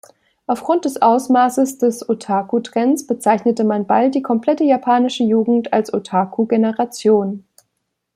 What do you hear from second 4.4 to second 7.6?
japanische Jugend als "Otaku-Generation".